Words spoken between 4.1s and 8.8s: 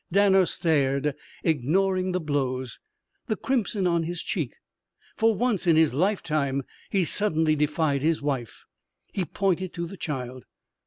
cheek. For once in his lifetime, he suddenly defied his wife.